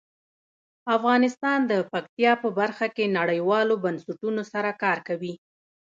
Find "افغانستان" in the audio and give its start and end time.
0.97-1.59